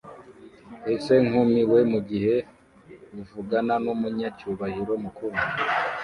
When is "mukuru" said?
5.03-5.37